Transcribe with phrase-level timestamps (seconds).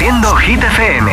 [0.00, 1.12] Haciendo Hit FM.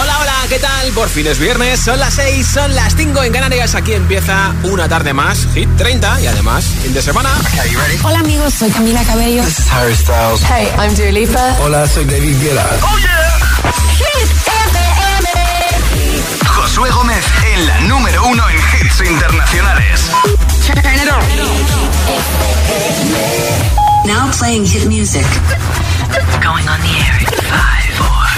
[0.00, 0.90] Hola, hola, ¿qué tal?
[0.92, 3.74] Por fin es viernes, son las 6, son las 5 en Canarias.
[3.74, 7.28] Aquí empieza una tarde más, Hit 30 y además fin de semana.
[8.02, 9.44] Hola amigos, soy Camila Cabello.
[9.44, 10.40] This is Harry Styles.
[10.44, 11.56] Hey, I'm Dua Lipa.
[11.60, 12.66] Hola, soy David Guetta.
[12.80, 13.70] ¡Oh, yeah!
[13.98, 14.30] Hit
[14.70, 15.28] FM.
[16.46, 20.10] Josué Gómez en la número uno en hits internacionales.
[24.06, 25.26] Now playing hit music.
[26.42, 27.81] Going on the air in five.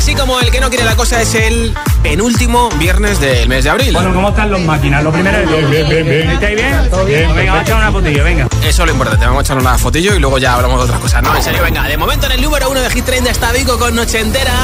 [0.00, 3.70] Así como el que no quiere la cosa es el penúltimo viernes del mes de
[3.70, 3.92] abril.
[3.92, 5.04] Bueno, ¿cómo están los máquinas?
[5.04, 5.46] Lo primero es...
[5.46, 6.30] Bien, bien, bien, bien.
[6.30, 6.90] ¿Estáis bien?
[6.90, 7.34] ¿Todo bien?
[7.34, 8.48] Venga, vamos a echar una fotillo, venga.
[8.62, 11.00] Eso es lo importante, vamos a echar una fotillo y luego ya hablamos de otras
[11.00, 11.22] cosas.
[11.22, 11.86] No, en serio, venga.
[11.86, 14.54] De momento en el número uno de Hit 30 está Vico con Noche Entera.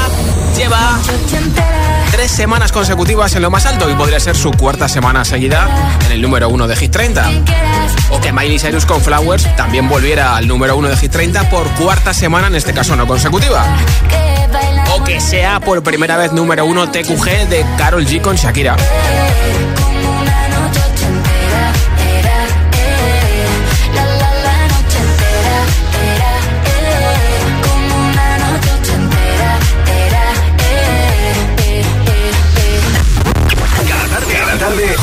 [0.57, 0.97] Lleva
[2.11, 5.69] tres semanas consecutivas en lo más alto y podría ser su cuarta semana seguida
[6.07, 7.29] en el número uno de Hit 30.
[8.09, 11.67] O que Miley Cyrus con Flowers también volviera al número uno de Hit 30 por
[11.75, 13.63] cuarta semana, en este caso no consecutiva.
[15.05, 18.75] Que sea por primera vez número uno TQG de Carol G con Shakira.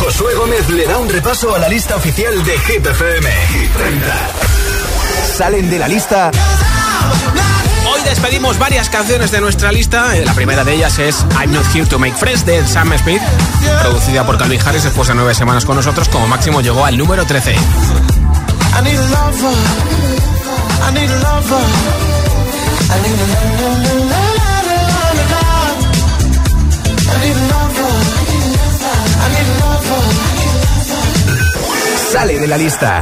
[0.04, 3.30] Josué Gómez le da un repaso a la lista oficial de Hit FM.
[3.48, 4.28] Hit 30.
[5.36, 6.30] Salen de la lista
[8.04, 10.16] despedimos varias canciones de nuestra lista.
[10.16, 13.20] Eh, La primera de ellas es I'm Not Here to Make Friends de Sam Smith,
[13.82, 16.08] producida por Calvin Harris después de nueve semanas con nosotros.
[16.08, 17.52] Como máximo llegó al número 13.
[17.52, 17.56] I
[18.82, 19.54] need a lover.
[20.88, 21.64] I need a lover.
[22.90, 25.44] I need a lo- lo- lo- lo- lo- lo- lo-
[27.06, 27.92] I need a lover.
[29.20, 30.04] I need a lover.
[32.12, 33.00] sale de la lista.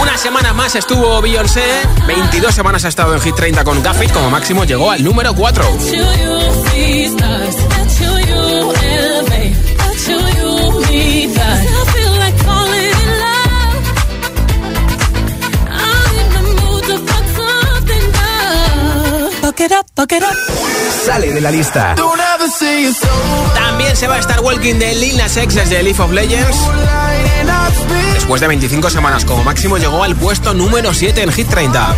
[0.00, 1.62] Una semana más estuvo Beyoncé,
[2.06, 5.64] 22 semanas ha estado en Hit 30 con Gaffy, como máximo llegó al número 4.
[21.04, 21.94] Sale de la lista.
[23.54, 26.58] También se va a estar Walking de Lil Nas X desde Leaf of Legends.
[28.14, 31.96] Después de 25 semanas como máximo llegó al puesto número 7 en Hit 30.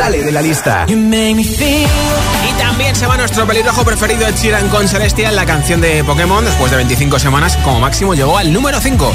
[0.00, 0.86] Sale de la lista.
[2.48, 4.34] Y también se va nuestro pelirrojo preferido Ed
[4.70, 6.42] con Celestial, la canción de Pokémon.
[6.42, 9.12] Después de 25 semanas como máximo llegó al número 5.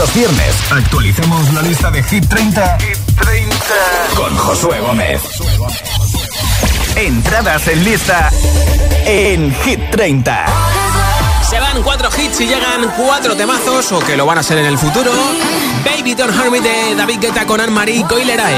[0.00, 3.56] Los viernes actualicemos la lista de Hit 30, Hit 30.
[4.16, 5.20] con Josué Gómez.
[6.96, 8.30] Entradas en lista
[9.04, 10.46] en Hit 30.
[11.50, 14.64] Se van cuatro hits y llegan cuatro temazos, o que lo van a ser en
[14.64, 15.12] el futuro.
[15.84, 18.56] Baby Don't Hurt Me de David Guetta con Anne-Marie y Coileray.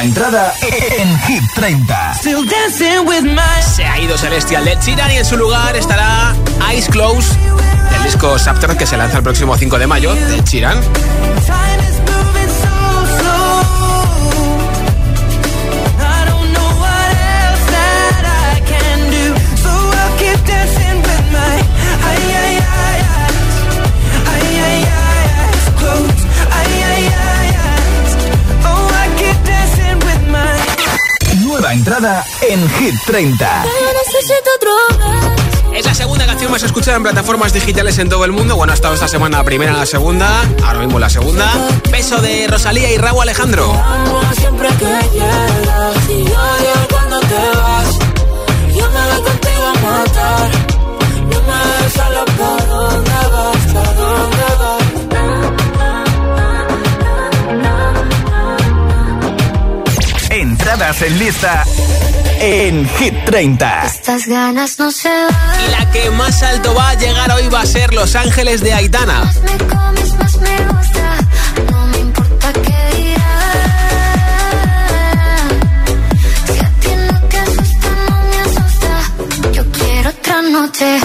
[0.00, 0.54] Nueva entrada
[0.98, 2.14] en Hit 30.
[2.14, 3.62] Still dancing with my.
[3.62, 6.34] Se ha ido Celestial de Sheeran y en su lugar estará
[6.70, 7.28] Eyes Close
[7.90, 10.44] del disco Subter que se lanza el próximo 5 de mayo de Ed
[31.72, 33.64] entrada en Hit 30.
[35.74, 38.56] Es la segunda canción más escuchada en plataformas digitales en todo el mundo.
[38.56, 41.48] Bueno, ha estado esta semana la primera, la segunda, ahora mismo la segunda.
[41.90, 43.72] Beso de Rosalía y Raúl Alejandro.
[44.36, 46.24] Siempre que llegas y
[60.80, 61.64] entradas en lista
[62.40, 63.84] en Hit 30.
[63.84, 65.60] Estas ganas no se van.
[65.66, 68.72] Y la que más alto va a llegar hoy va a ser Los Ángeles de
[68.72, 69.24] Aitana.
[69.24, 71.18] Más me comes, más me gusta.
[71.70, 73.60] No me importa qué dirán.
[76.46, 79.52] Si a ti no te asusta, no me asusta.
[79.52, 80.98] Yo quiero otra noche.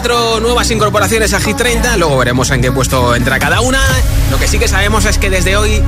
[0.00, 1.98] Cuatro nuevas incorporaciones a Hit 30.
[1.98, 3.82] Luego veremos en qué puesto entra cada una.
[4.30, 5.82] Lo que sí que sabemos es que desde hoy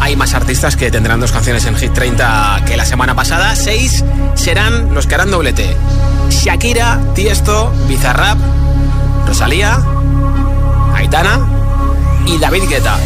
[0.00, 3.54] hay más artistas que tendrán dos canciones en Hit 30 que la semana pasada.
[3.54, 4.06] Seis
[4.36, 5.76] serán los que harán doblete.
[6.30, 8.38] Shakira, Tiesto, Bizarrap,
[9.26, 9.84] Rosalía,
[10.94, 11.46] Aitana
[12.24, 12.96] y David Guetta.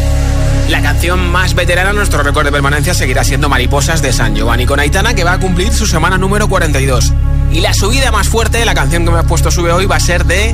[0.69, 4.81] La canción más veterana, nuestro récord de permanencia, seguirá siendo Mariposas de San Giovanni con
[4.81, 7.13] Aitana, que va a cumplir su semana número 42.
[7.53, 10.01] Y la subida más fuerte, la canción que me has puesto sube hoy, va a
[10.01, 10.53] ser de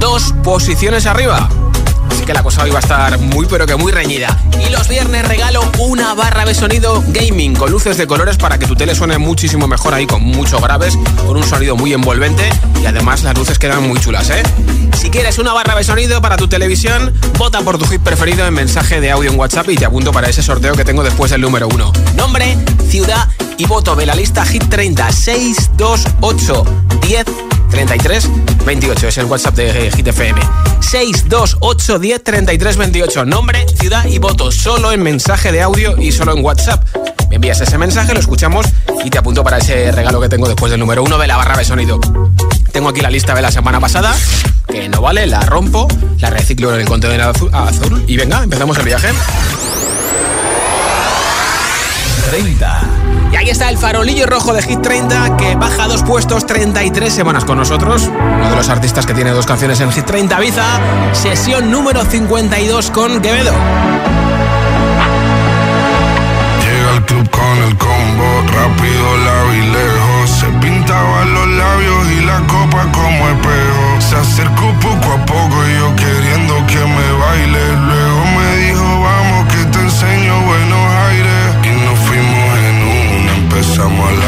[0.00, 1.48] dos posiciones arriba.
[2.16, 4.34] Así que la cosa hoy va a estar muy pero que muy reñida.
[4.66, 8.66] Y los viernes regalo una barra de sonido gaming con luces de colores para que
[8.66, 10.96] tu tele suene muchísimo mejor ahí con mucho graves,
[11.26, 12.48] con un sonido muy envolvente
[12.82, 14.42] y además las luces quedan muy chulas, ¿eh?
[14.96, 18.54] Si quieres una barra de sonido para tu televisión, vota por tu hit preferido en
[18.54, 21.42] mensaje de audio en WhatsApp y te apunto para ese sorteo que tengo después del
[21.42, 21.92] número uno.
[22.14, 22.56] Nombre,
[22.88, 23.28] ciudad
[23.58, 26.64] y voto de la lista Hit 30 628
[27.02, 27.26] 10
[27.70, 28.30] 33
[28.64, 30.40] 28 es el WhatsApp de Hit FM.
[30.80, 33.24] 628 10 33 28.
[33.24, 34.50] Nombre, ciudad y voto.
[34.52, 36.84] Solo en mensaje de audio y solo en WhatsApp.
[37.28, 38.66] Me envías ese mensaje, lo escuchamos
[39.04, 41.56] y te apunto para ese regalo que tengo después del número uno de la barra
[41.56, 41.98] de sonido.
[42.72, 44.14] Tengo aquí la lista de la semana pasada,
[44.68, 45.88] que no vale, la rompo,
[46.18, 49.08] la reciclo en el contenedor azu- azul y venga, empezamos el viaje.
[52.30, 52.82] 30.
[53.32, 57.44] Y ahí está el farolillo rojo de Hit 30 que baja dos puestos 33 semanas
[57.44, 58.08] con nosotros.
[58.08, 60.80] Uno de los artistas que tiene dos canciones en Hit 30 Biza.
[61.12, 63.52] Sesión número 52 con Quevedo.
[66.62, 70.30] Llega al club con el combo, rápido, largo y lejos.
[70.30, 74.00] Se pintaban los labios y la copa como espejo.
[74.00, 77.76] Se acercó poco a poco y yo queriendo que me baile.
[77.86, 78.05] Luego
[83.84, 84.25] una,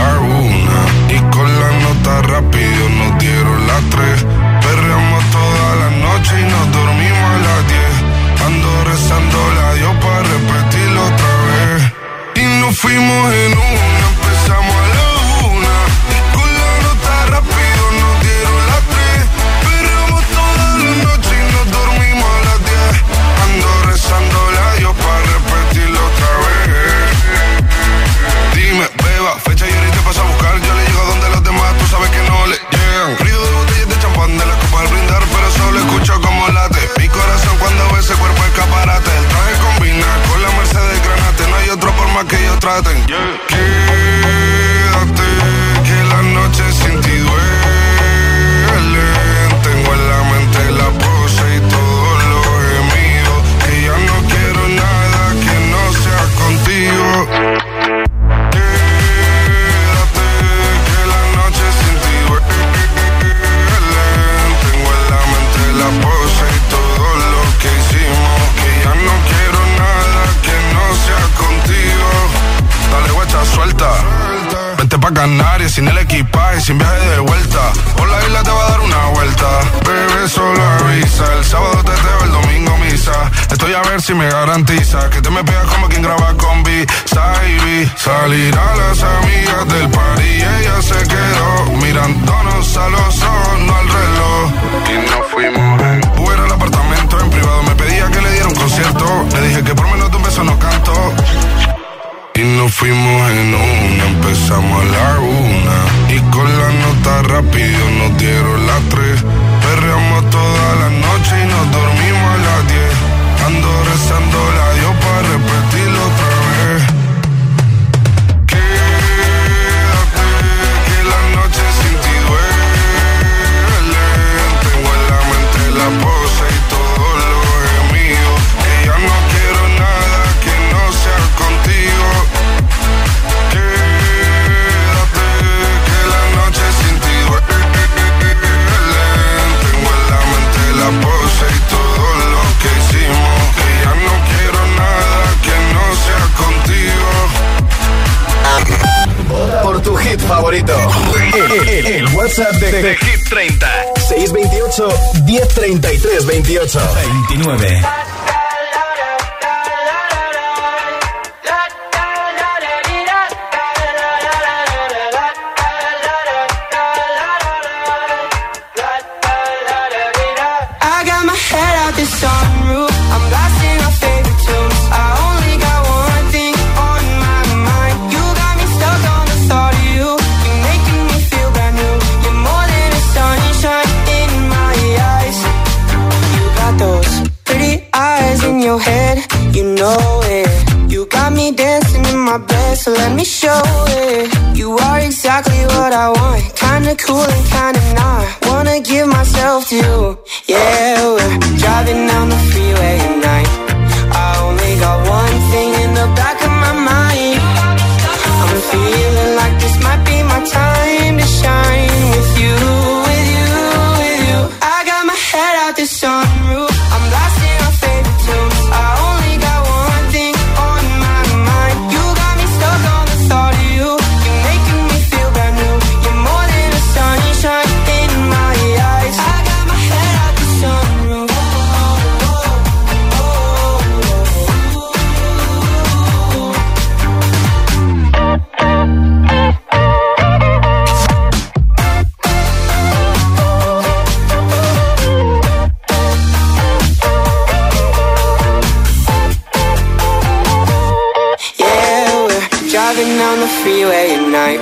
[253.62, 254.60] freeway at night.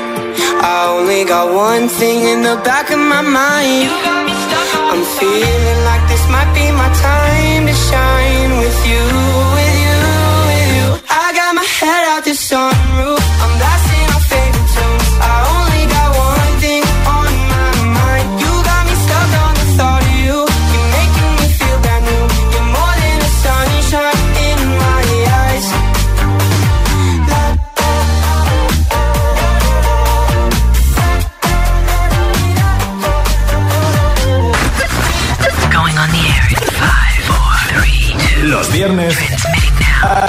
[0.62, 2.75] I only got one thing in the back.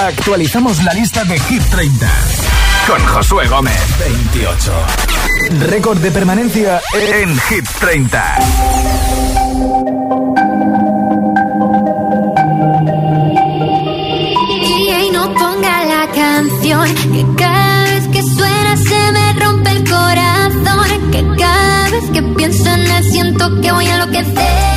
[0.07, 2.07] actualizamos la lista de Hit 30
[2.87, 3.77] con Josué Gómez.
[3.99, 4.73] 28.
[5.69, 8.39] Récord de permanencia en Hit 30.
[14.63, 21.11] Y no ponga la canción que cada vez que suena se me rompe el corazón.
[21.11, 24.76] Que cada vez que pienso en él siento que voy a enloquecer.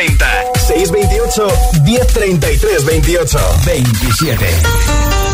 [0.00, 0.16] 30
[0.54, 1.52] 628
[1.84, 5.29] 1033 28 27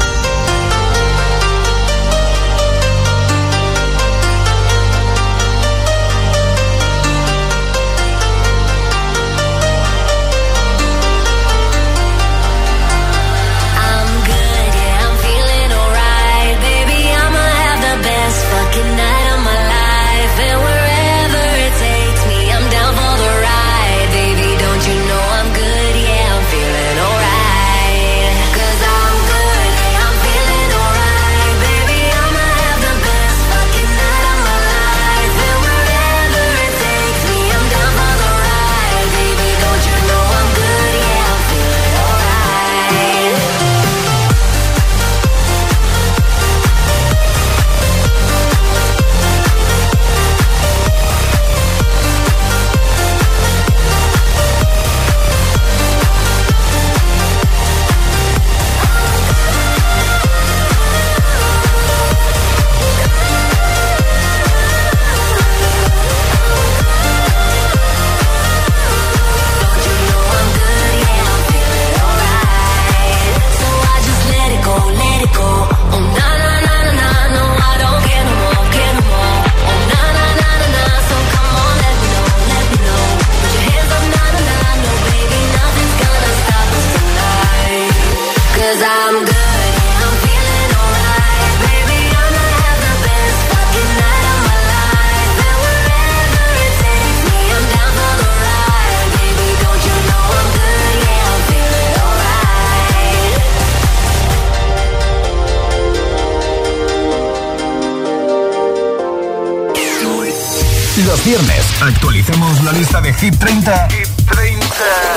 [111.05, 114.67] Los viernes actualizamos la lista de Hit 30, Hit 30.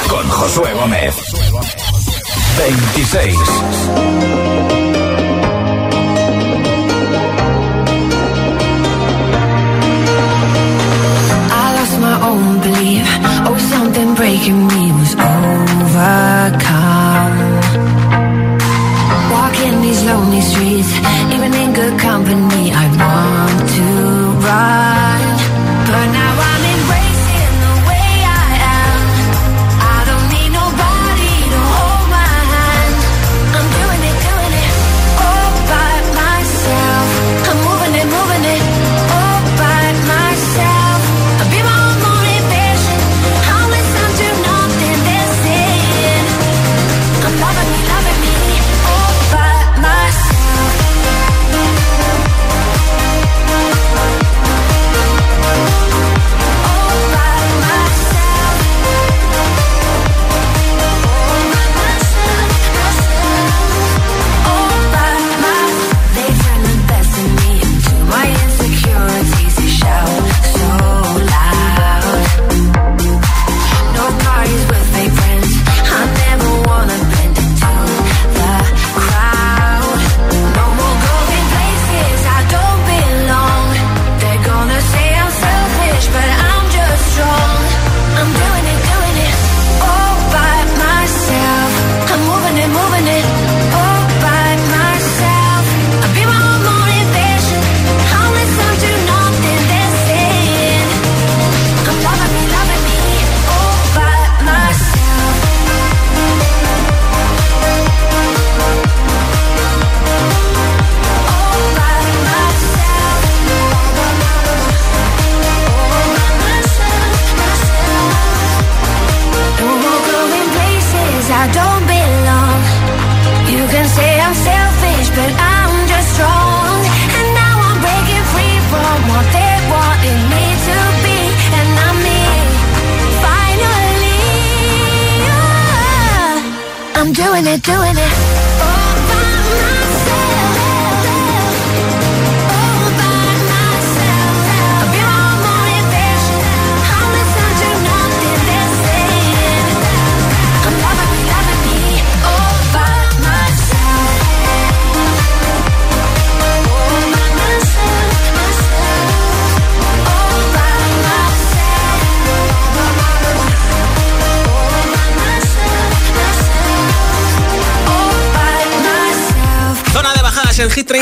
[0.10, 1.16] con Josué Gómez.
[2.58, 4.40] 26.
[11.52, 13.06] I lost my own belief.
[13.48, 16.00] Oh, something breaking me was overcome.
[19.32, 20.92] Walking these lonely streets,
[21.34, 22.49] even in good company.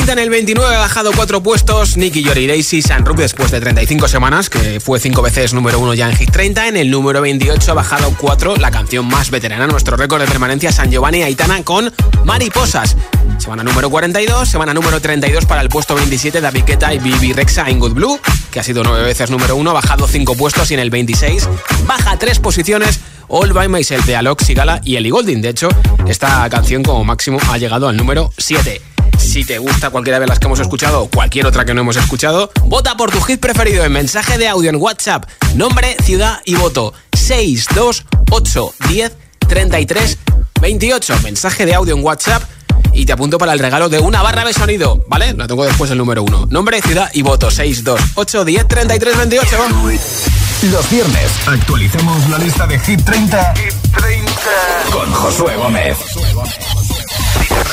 [0.07, 1.97] En Hit 30 en el 29 ha bajado cuatro puestos.
[1.97, 6.09] Nicky Yori Daisy Sanrup después de 35 semanas, que fue cinco veces número uno ya
[6.09, 6.69] en Hit 30.
[6.69, 10.71] En el número 28 ha bajado cuatro la canción más veterana, nuestro récord de permanencia
[10.71, 11.93] San Giovanni Aitana con
[12.23, 12.95] Mariposas.
[13.37, 17.69] Semana número 42, semana número 32 para el puesto 27 David Guetta y Bibi Rexa
[17.69, 18.19] en Good Blue,
[18.51, 21.49] que ha sido nueve veces número uno, ha bajado cinco puestos y en el 26
[21.85, 25.41] baja tres posiciones All By Myself de Alok Sigala y Ellie Goulding.
[25.41, 25.69] De hecho,
[26.07, 28.96] esta canción como máximo ha llegado al número 7.
[29.17, 31.97] Si te gusta cualquiera de las que hemos escuchado o cualquier otra que no hemos
[31.97, 35.25] escuchado, vota por tu hit preferido en mensaje de audio en WhatsApp.
[35.55, 36.93] Nombre, ciudad y voto.
[37.15, 40.17] 628 10 33
[40.61, 41.19] 28.
[41.23, 42.43] Mensaje de audio en WhatsApp
[42.93, 45.33] y te apunto para el regalo de una barra de sonido, ¿vale?
[45.33, 46.47] La tengo después el número 1.
[46.49, 47.51] Nombre, ciudad y voto.
[47.51, 49.57] 628 10 33 28.
[50.71, 53.53] Los viernes actualizamos la lista de Hit 30,
[54.91, 55.97] con Josué Gómez.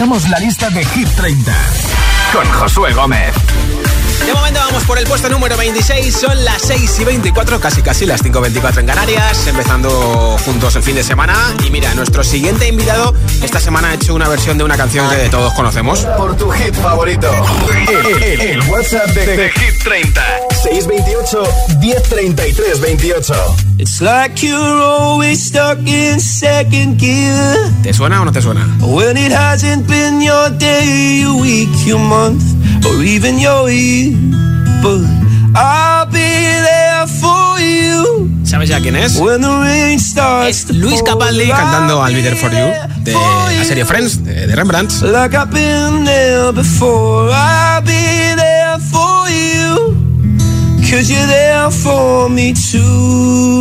[0.00, 1.52] Actualizamos la lista de Hit 30
[2.32, 3.34] con Josué Gómez.
[4.24, 8.06] De momento vamos por el puesto número 26, son las 6 y 24, casi casi
[8.06, 11.34] las 5 y 24 en Canarias, empezando juntos el fin de semana.
[11.66, 15.28] Y mira, nuestro siguiente invitado esta semana ha hecho una versión de una canción que
[15.28, 16.00] todos conocemos.
[16.16, 17.30] Por tu hit favorito.
[17.88, 20.22] El, el- el WhatsApp de, de Hit 30.
[20.62, 21.42] 628
[21.80, 23.56] 1033 28.
[23.80, 27.56] It's like you're always stuck in second gear.
[27.82, 28.66] ¿Te suena o no te suena?
[28.82, 32.42] When it hasn't been your day, your week, your month,
[32.84, 34.14] or even your year.
[34.82, 35.00] But
[35.56, 39.16] I'll be there for you ¿Sabes ya quién es?
[39.16, 41.02] when the rain starts Es Luis.
[41.02, 42.66] Capaldi cantando I'll Be There For You
[43.02, 43.86] de la serie.
[43.86, 44.92] Friends, de, de Rembrandt.
[45.00, 49.96] Like I've been there before, I'll be there for you.
[50.90, 53.59] Cause you're there for me too.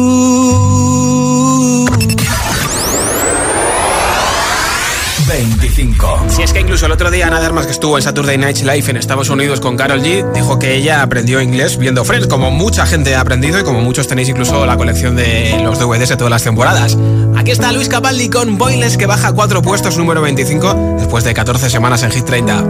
[6.69, 9.59] Incluso el otro día, nada más que estuvo en Saturday Night Live en Estados Unidos
[9.59, 13.59] con Carol G, dijo que ella aprendió inglés viendo Friends, como mucha gente ha aprendido
[13.59, 16.95] y como muchos tenéis incluso la colección de los DVDs de todas las temporadas.
[17.35, 21.71] Aquí está Luis Capaldi con Boiles que baja cuatro puestos, número 25, después de 14
[21.71, 22.63] semanas en Hit 30.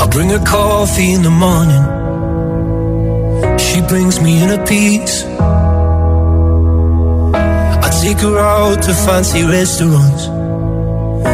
[0.00, 1.82] Ok, bring her coffee in the morning.
[3.58, 5.26] She brings me inner peace.
[7.82, 10.33] I take her out to fancy restaurants.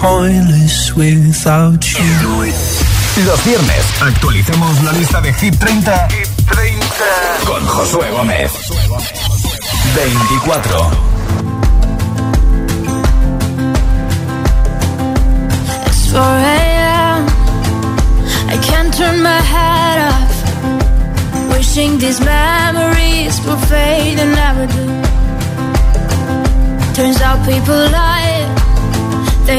[0.00, 3.24] Pointless without you.
[3.26, 6.08] Los viernes actualicemos la lista de Hit 30,
[7.44, 8.50] con Josué Gómez.
[9.94, 10.90] 24.
[15.86, 17.26] It's 4 a.m.
[18.48, 20.32] I can't turn my head off.
[21.52, 24.86] Wishing these memories will fade and never do.
[26.94, 28.09] Turns out people lie.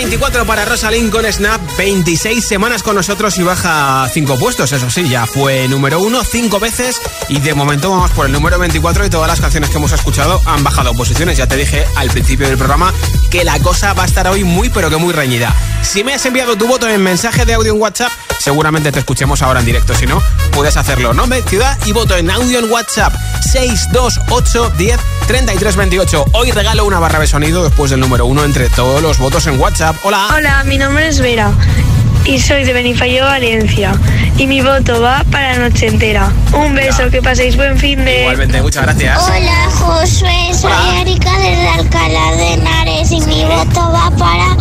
[0.00, 5.08] 24 para Rosalind con Snap, 26 semanas con nosotros y baja 5 puestos, eso sí,
[5.08, 6.96] ya fue número 1 5 veces
[7.28, 10.40] y de momento vamos por el número 24 y todas las canciones que hemos escuchado
[10.46, 11.36] han bajado posiciones.
[11.36, 12.94] Ya te dije al principio del programa
[13.30, 15.54] que la cosa va a estar hoy muy pero que muy reñida.
[15.82, 19.42] Si me has enviado tu voto en mensaje de audio en WhatsApp, seguramente te escuchemos
[19.42, 19.94] ahora en directo.
[19.94, 21.12] Si no, puedes hacerlo.
[21.12, 25.00] Nombre, ciudad y voto en audio en WhatsApp 628 10
[25.30, 26.24] 33 28.
[26.32, 29.60] Hoy regalo una barra de sonido después del número 1 entre todos los votos en
[29.60, 29.94] WhatsApp.
[30.02, 30.26] Hola.
[30.34, 31.52] Hola, mi nombre es Vera
[32.24, 33.92] y soy de Benifallo, Valencia.
[34.38, 36.32] Y mi voto va para la noche entera.
[36.52, 38.22] Un beso, que paséis buen fin de...
[38.22, 39.22] Igualmente, muchas gracias.
[39.22, 41.00] Hola Josué, soy Hola.
[41.00, 44.56] Erika desde Alcalá de Henares y mi voto va para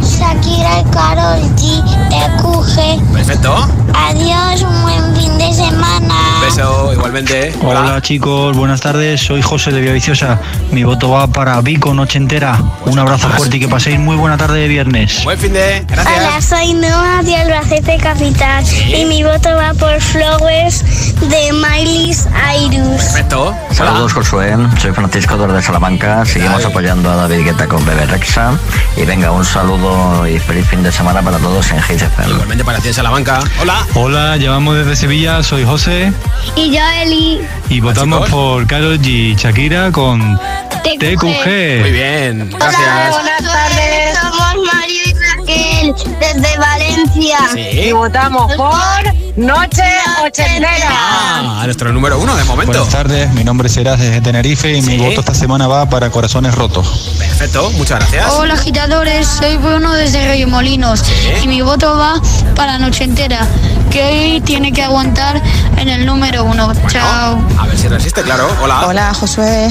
[0.00, 3.12] Shakira y Karol G de QG.
[3.12, 3.68] Perfecto.
[3.92, 6.33] Adiós, un buen fin de semana.
[6.44, 7.54] Beso, igualmente.
[7.62, 10.38] Hola chicos, buenas tardes, soy José de Villaviciosa.
[10.72, 12.58] Mi voto va para Vico Noche Entera.
[12.84, 15.24] Un abrazo fuerte y que paséis muy buena tarde de viernes.
[15.24, 15.86] Buen fin de.
[15.90, 18.62] Hola, soy Noa de Albacete Capital
[18.94, 20.84] y mi voto va por Flowers
[21.20, 23.02] de Miley Cyrus.
[23.02, 23.56] Perfecto.
[23.70, 28.52] Saludos Josué, soy Francisco desde Salamanca, seguimos apoyando a David Guetta con Bebe Rexa
[28.98, 32.32] y venga un saludo y feliz fin de semana para todos en Hit FM.
[32.32, 33.40] Igualmente para ti en Salamanca.
[33.62, 33.86] Hola.
[33.94, 36.12] Hola, llamamos desde Sevilla, soy José
[36.56, 37.40] Y yo, Eli.
[37.68, 40.38] y votamos por Karol G y Shakira con
[40.82, 41.80] TQG.
[41.80, 43.10] Muy bien, gracias.
[43.10, 44.18] buenas tardes.
[44.18, 45.03] Somos Mario
[45.92, 47.38] desde Valencia.
[47.52, 47.60] Sí.
[47.60, 48.70] Y votamos por
[49.36, 49.82] Noche
[50.24, 50.88] Ochentera.
[50.90, 52.72] Ah, nuestro número uno de momento.
[52.72, 54.90] Buenas tardes, mi nombre es Eras desde Tenerife y Sí.
[54.90, 57.14] mi voto esta semana va para Corazones Rotos.
[57.18, 58.30] Perfecto, muchas gracias.
[58.32, 61.02] Hola agitadores, soy Bruno desde Reyemolinos
[61.42, 62.20] y mi voto va
[62.54, 63.46] para Noche Entera,
[63.90, 65.42] que hoy tiene que aguantar
[65.76, 66.72] en el número uno.
[66.88, 67.38] Chao.
[67.58, 68.48] A ver si resiste, claro.
[68.62, 68.86] Hola.
[68.86, 69.68] Hola Josué,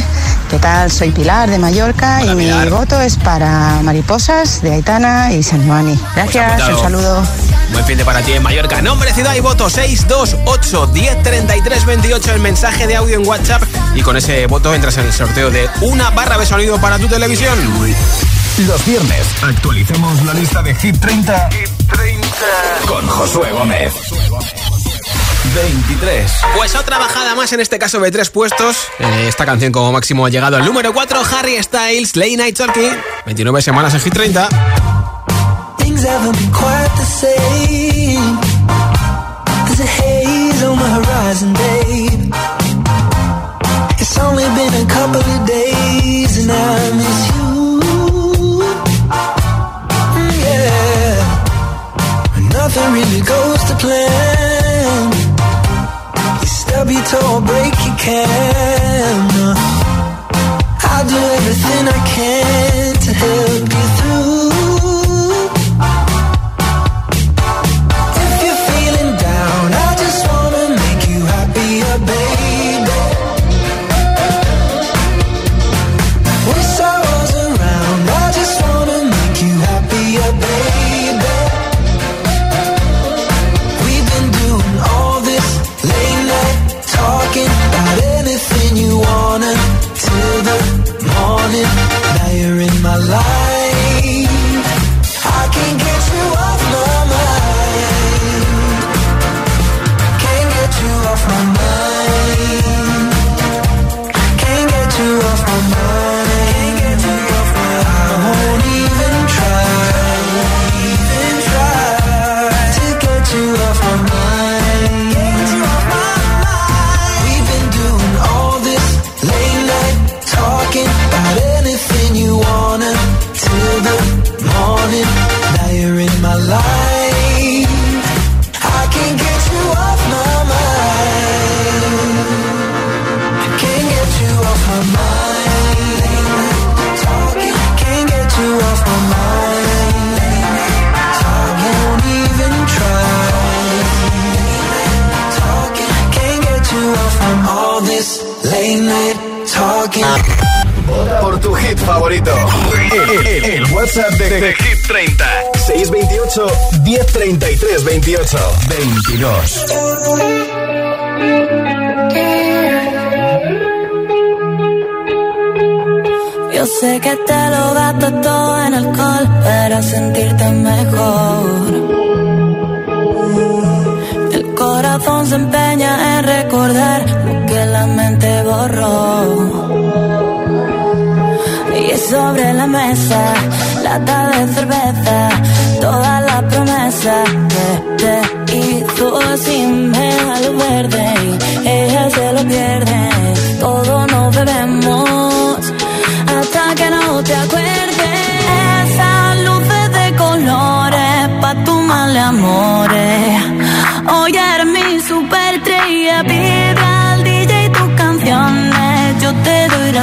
[0.54, 0.92] ¿qué tal?
[0.92, 5.63] Soy Pilar de Mallorca Hola, y mi voto es para Mariposas de Aitana y San
[5.63, 6.00] Giovanni.
[6.16, 6.78] Gracias, apuntado.
[6.78, 7.24] un saludo.
[7.72, 8.80] Buen fin de para ti en Mallorca.
[8.80, 12.34] Nombre, ciudad y voto 628 10 33 28.
[12.36, 13.63] El mensaje de audio en WhatsApp.
[13.96, 17.08] Y con ese voto entras en el sorteo de una barra de sonido para tu
[17.08, 17.58] televisión.
[18.68, 21.50] Los viernes actualicemos la lista de Hit 30,
[22.86, 23.92] con Josué Gómez.
[25.54, 26.32] 23.
[26.56, 28.76] Pues otra bajada más, en este caso de tres puestos.
[29.00, 32.92] Eh, esta canción como máximo ha llegado al número 4, Harry Styles, Late Night Talking.
[33.26, 34.50] 29 semanas en Hit 30.
[35.78, 38.39] Things haven't been quite the same.
[39.68, 42.34] There's a haze on the horizon, babe.
[44.00, 47.80] It's only been a couple of days and I miss you.
[50.16, 51.24] Mm, Yeah.
[52.52, 55.12] Nothing really goes to plan.
[56.84, 59.56] Stub your toe, break your can.
[60.82, 62.42] I'll do everything I can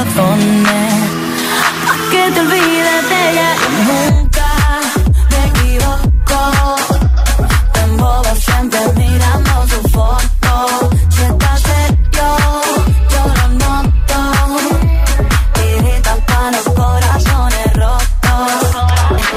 [0.05, 0.35] pa'
[2.09, 3.49] que te olvides de ella.
[3.87, 4.49] Nunca
[5.29, 6.75] me equivoco.
[7.73, 10.89] Te embobo siempre mirando su foto.
[11.09, 12.29] Si estás serio,
[13.11, 14.19] yo lo noto.
[15.53, 18.61] Tiritas para los corazones rotos.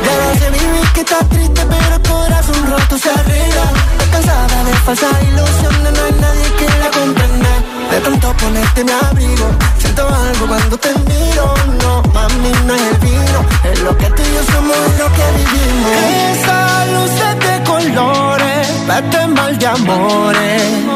[0.04, 3.66] Ya sé vivir que estás triste, pero el corazón roto se arregla.
[3.92, 7.50] Estás cansada de falsas ilusiones, no hay nadie que la comprenda.
[7.90, 8.92] De tanto ponerte mi
[18.94, 20.93] colores, vete mal de amores.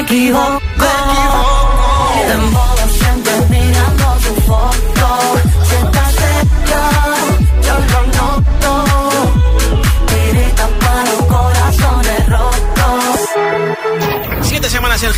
[0.00, 0.99] Equivoco.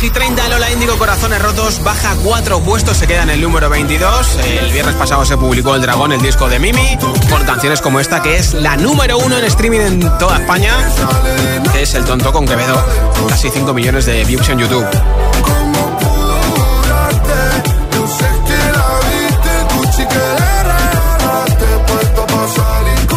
[0.03, 4.35] Hit 30, Lola Índigo Corazones Rotos baja cuatro puestos, se queda en el número 22.
[4.35, 6.97] El viernes pasado se publicó El Dragón, el disco de Mimi,
[7.29, 10.73] con canciones como esta que es la número uno en streaming en toda España,
[11.79, 12.85] es El Tonto con Quevedo,
[13.29, 14.85] casi 5 millones de views en YouTube.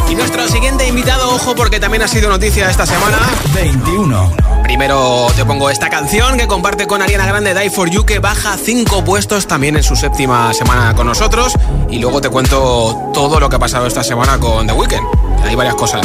[0.08, 3.18] Y nuestro siguiente invitado, ojo porque también ha sido noticia esta semana.
[3.54, 4.55] 21.
[4.66, 8.56] Primero te pongo esta canción que comparte con Ariana Grande, Die For You, que baja
[8.56, 11.52] cinco puestos también en su séptima semana con nosotros.
[11.88, 15.06] Y luego te cuento todo lo que ha pasado esta semana con The Weeknd.
[15.44, 16.04] Hay varias cosas.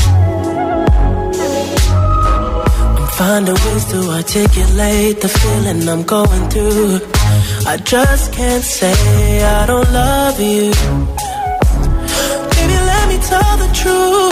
[12.52, 14.32] Baby, let me tell the truth.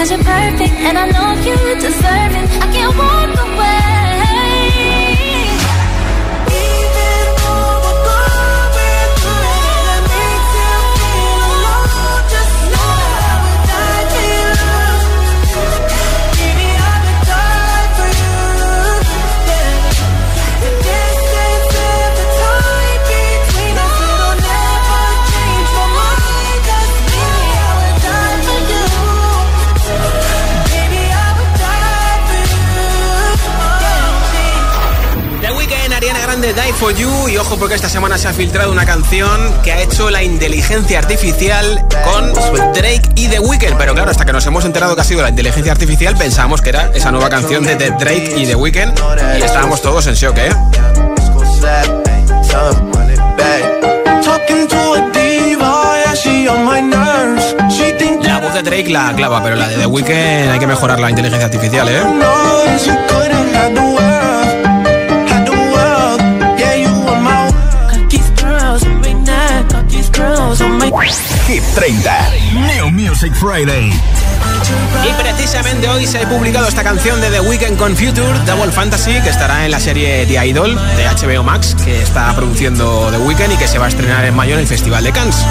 [0.00, 0.72] cause you're perfect.
[0.88, 2.46] And I know you deserve it.
[2.62, 3.79] I can't walk away.
[36.40, 37.28] Grande, Die For You.
[37.28, 40.98] Y ojo porque esta semana se ha filtrado una canción que ha hecho la inteligencia
[40.98, 42.32] artificial con
[42.72, 43.76] Drake y The Weeknd.
[43.76, 46.70] Pero claro, hasta que nos hemos enterado que ha sido la inteligencia artificial, pensábamos que
[46.70, 48.98] era esa nueva canción de The Drake y The Weeknd.
[49.38, 50.50] Y estábamos todos en shock, ¿eh?
[58.22, 61.10] La voz de Drake la clava, pero la de The Weeknd hay que mejorar la
[61.10, 62.02] inteligencia artificial, ¿eh?
[71.50, 72.30] Hit 30.
[72.52, 73.90] New Music Friday.
[73.90, 79.20] Y precisamente hoy se ha publicado esta canción de The Weeknd con Future, Double Fantasy,
[79.20, 83.54] que estará en la serie The Idol de HBO Max, que está produciendo The Weeknd
[83.54, 85.44] y que se va a estrenar en mayo en el Festival de Cannes.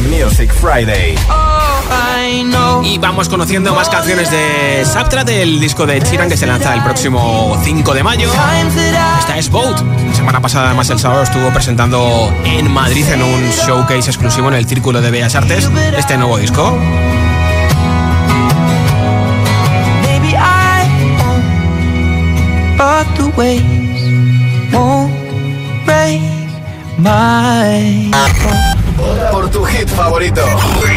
[0.00, 1.16] Music Friday.
[1.28, 1.80] Oh,
[2.20, 2.82] I know.
[2.84, 6.82] Y vamos conociendo más canciones de Subtrat, el disco de Chiran que se lanza el
[6.82, 8.30] próximo 5 de mayo.
[9.18, 9.80] Esta es Boat.
[9.80, 14.54] La semana pasada, además, el sábado estuvo presentando en Madrid en un showcase exclusivo en
[14.54, 16.78] el Círculo de Bellas Artes este nuevo disco.
[29.48, 30.42] Por tu hit favorito.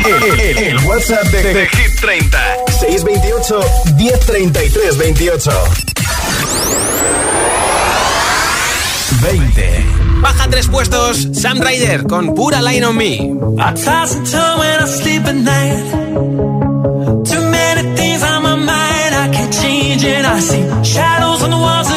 [0.05, 2.37] El, el- el WhatsApp de, de Hit 30.
[2.79, 3.59] 628
[3.95, 5.51] 1033 28.
[9.21, 9.85] 20.
[10.21, 13.13] Baja tres puestos Sam Ryder con Pura Line on Me.
[13.57, 15.91] I toss and turn when I sleep at night.
[17.25, 20.25] Too many things on my mind, I can't change it.
[20.25, 21.90] I see shadows on the walls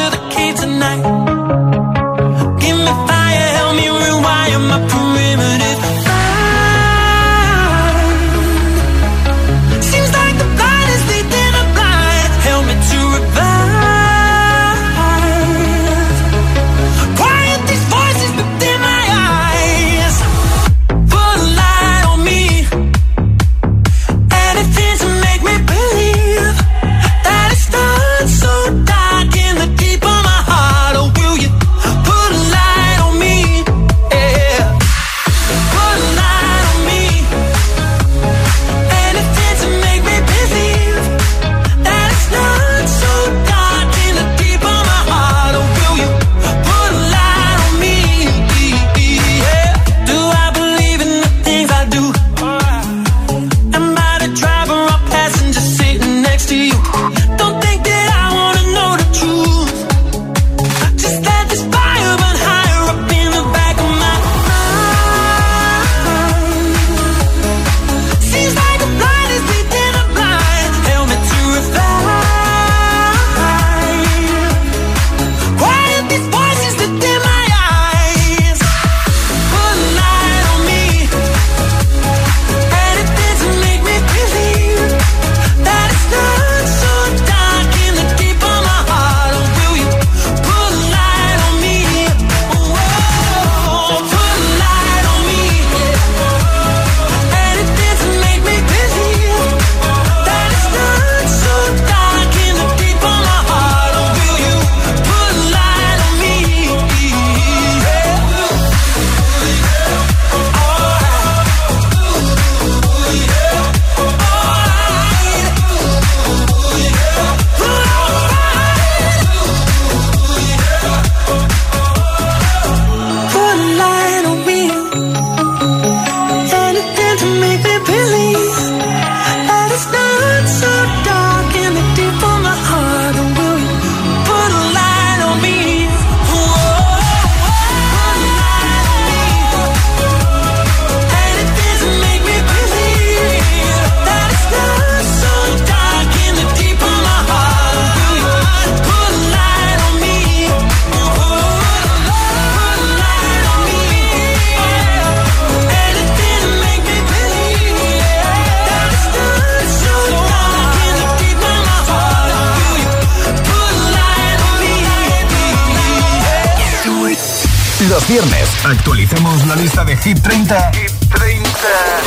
[168.65, 171.49] Actualicemos la lista de Hit 30, Hit 30.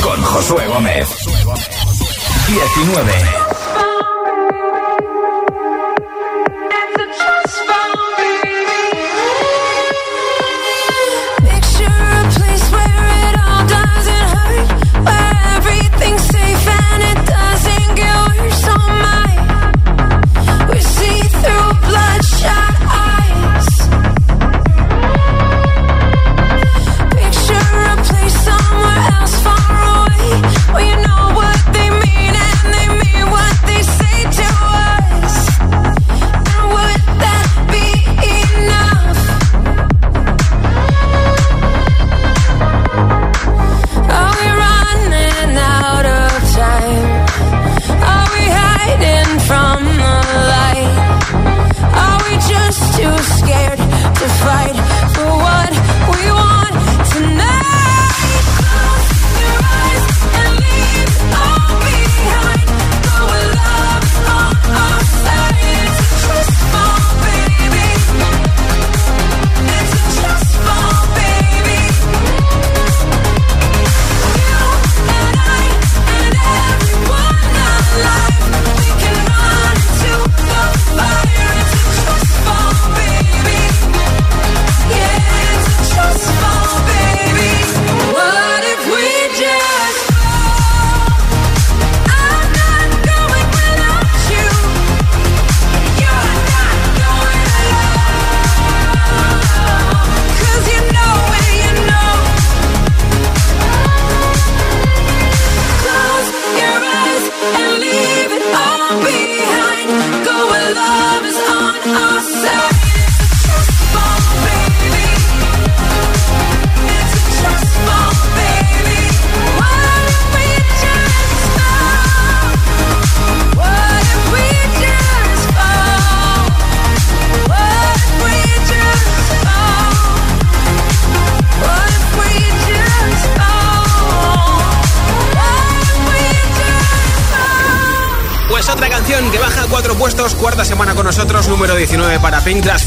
[0.02, 1.08] con Josué Gómez.
[2.48, 3.47] 19.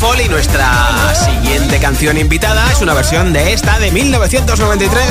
[0.02, 5.06] Y nuestra siguiente canción invitada es una versión de esta de 1993.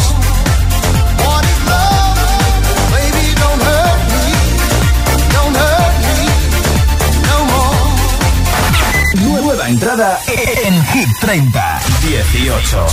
[9.15, 12.87] Nueva entrada en Hit 30 18.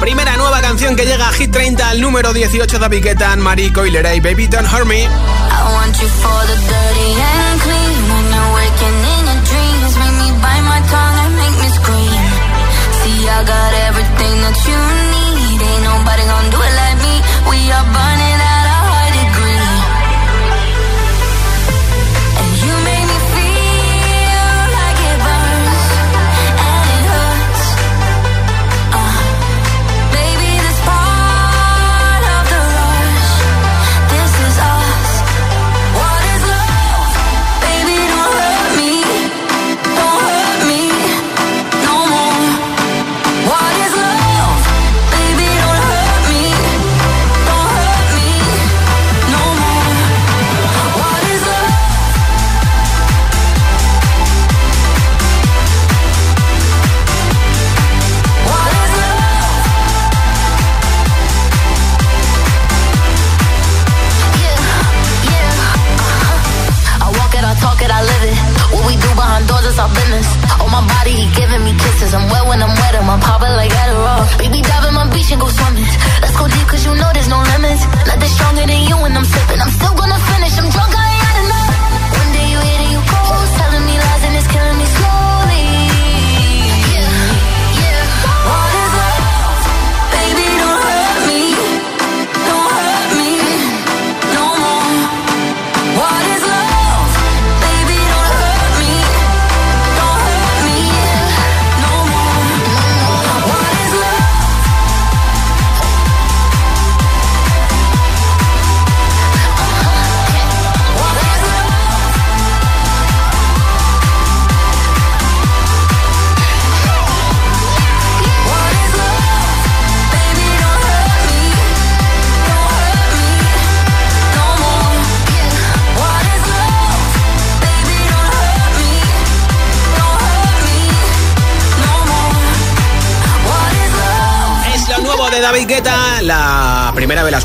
[0.00, 3.92] Primera nueva canción que llega a Hit 30 al número 18 de Piquetan, Marico y
[3.92, 5.04] Baby Don't Hurt Me.
[5.04, 5.08] I
[5.72, 7.45] want you for the dirty
[14.64, 15.05] you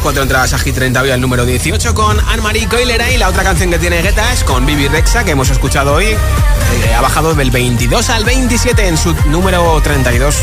[0.01, 3.43] cuatro entradas a Hit 30 hoy al número 18 con Anne-Marie Coilera y la otra
[3.43, 6.05] canción que tiene Guetta es con Bibi Rexa que hemos escuchado hoy.
[6.05, 6.17] Eh,
[6.95, 10.35] ha bajado del 22 al 27 en su número 32,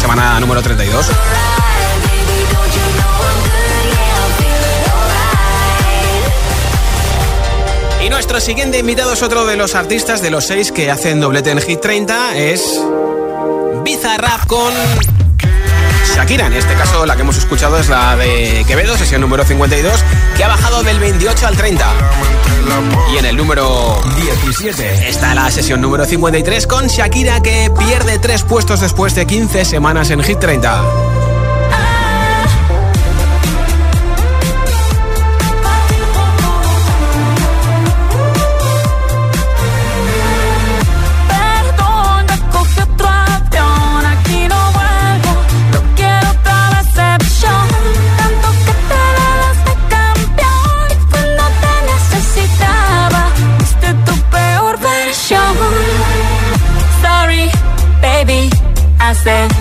[0.00, 1.06] semana número 32.
[8.04, 11.50] Y nuestro siguiente invitado es otro de los artistas de los seis que hacen doblete
[11.50, 12.80] en Hit 30, es
[13.84, 14.72] Bizarrap con
[16.14, 16.46] Shakira.
[16.46, 20.04] En este caso, la que hemos escuchado es la de Quevedo, sesión número 52,
[20.36, 21.86] que ha bajado del 28 al 30.
[23.12, 28.42] Y en el número 17 está la sesión número 53 con Shakira, que pierde tres
[28.42, 31.31] puestos después de 15 semanas en Hit 30.
[59.24, 59.51] say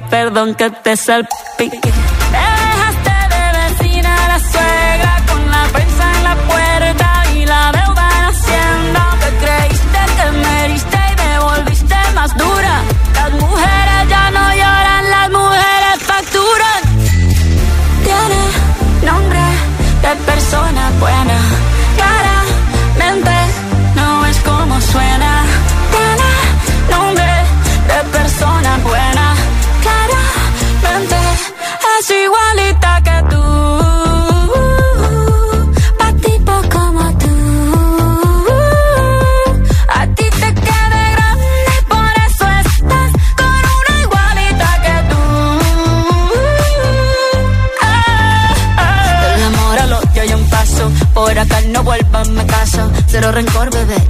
[0.00, 1.45] perdón que te salpique.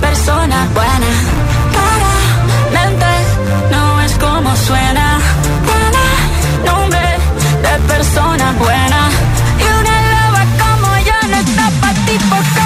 [0.00, 1.10] persona buena.
[2.70, 3.06] Claramente
[3.70, 5.18] no es como suena.
[5.68, 7.08] Tiene nombre
[7.64, 9.00] de persona buena.
[9.58, 12.65] Y una loba como yo no está pa' tipo como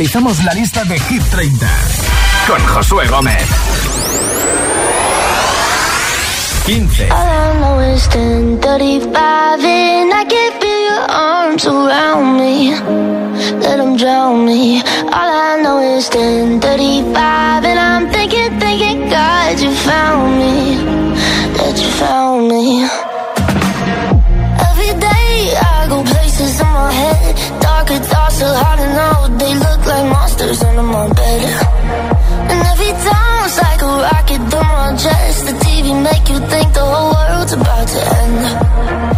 [0.00, 1.66] actualizamos la lista de Hit 30
[2.46, 3.44] con Josué Gómez.
[6.64, 7.10] 15.
[7.10, 12.74] All I know is 10:35 and I can feel your arms around me.
[13.60, 14.82] Let them drown me.
[15.12, 17.59] All I know is 10:35.
[30.80, 31.42] of my bed.
[32.50, 36.72] And every time it's like a rocket through my chest The TV make you think
[36.72, 39.09] the whole world's about to end.